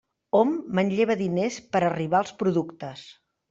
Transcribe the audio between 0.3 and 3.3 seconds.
Hom manlleva diners per arribar als productes.